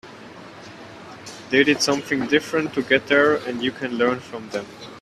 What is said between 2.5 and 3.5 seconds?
to get there